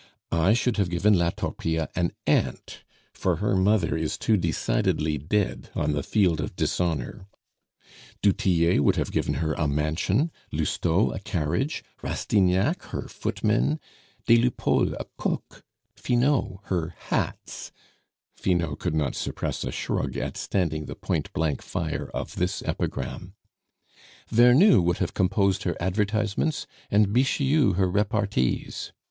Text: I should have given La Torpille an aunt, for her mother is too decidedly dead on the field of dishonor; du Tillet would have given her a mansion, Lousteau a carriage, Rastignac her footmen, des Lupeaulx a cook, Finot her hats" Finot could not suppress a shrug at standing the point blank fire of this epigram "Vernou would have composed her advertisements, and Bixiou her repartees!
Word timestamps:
I 0.31 0.53
should 0.53 0.77
have 0.77 0.89
given 0.89 1.13
La 1.13 1.29
Torpille 1.29 1.87
an 1.95 2.11
aunt, 2.25 2.83
for 3.13 3.35
her 3.35 3.55
mother 3.55 3.95
is 3.95 4.17
too 4.17 4.35
decidedly 4.35 5.19
dead 5.19 5.69
on 5.75 5.91
the 5.91 6.01
field 6.01 6.41
of 6.41 6.55
dishonor; 6.55 7.27
du 8.23 8.33
Tillet 8.33 8.83
would 8.83 8.95
have 8.95 9.11
given 9.11 9.35
her 9.35 9.53
a 9.53 9.67
mansion, 9.67 10.31
Lousteau 10.51 11.11
a 11.11 11.19
carriage, 11.19 11.83
Rastignac 12.01 12.81
her 12.85 13.07
footmen, 13.07 13.79
des 14.25 14.37
Lupeaulx 14.37 14.93
a 14.99 15.05
cook, 15.19 15.63
Finot 15.95 16.61
her 16.63 16.95
hats" 17.11 17.71
Finot 18.35 18.79
could 18.79 18.95
not 18.95 19.13
suppress 19.13 19.63
a 19.63 19.71
shrug 19.71 20.17
at 20.17 20.35
standing 20.35 20.85
the 20.87 20.95
point 20.95 21.31
blank 21.31 21.61
fire 21.61 22.09
of 22.11 22.37
this 22.37 22.63
epigram 22.63 23.35
"Vernou 24.31 24.81
would 24.81 24.97
have 24.97 25.13
composed 25.13 25.61
her 25.61 25.77
advertisements, 25.79 26.65
and 26.89 27.09
Bixiou 27.09 27.75
her 27.75 27.87
repartees! 27.87 28.91